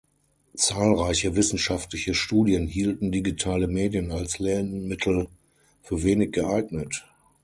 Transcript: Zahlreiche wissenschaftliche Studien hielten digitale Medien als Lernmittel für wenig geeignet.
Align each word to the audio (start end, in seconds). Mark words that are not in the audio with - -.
Zahlreiche 0.55 1.35
wissenschaftliche 1.35 2.15
Studien 2.15 2.65
hielten 2.65 3.11
digitale 3.11 3.67
Medien 3.67 4.11
als 4.11 4.39
Lernmittel 4.39 5.27
für 5.83 6.01
wenig 6.01 6.31
geeignet. 6.31 7.03